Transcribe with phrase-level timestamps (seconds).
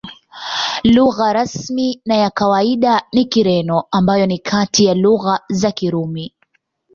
[0.83, 6.33] Lugha rasmi na ya kawaida ni Kireno, ambayo ni kati ya lugha za Kirumi.